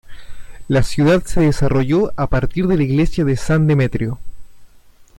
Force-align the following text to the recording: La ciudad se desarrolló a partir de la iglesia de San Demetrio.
La 0.67 0.81
ciudad 0.81 1.23
se 1.25 1.41
desarrolló 1.41 2.11
a 2.17 2.25
partir 2.25 2.65
de 2.65 2.75
la 2.75 2.81
iglesia 2.81 3.23
de 3.23 3.37
San 3.37 3.67
Demetrio. 3.67 4.17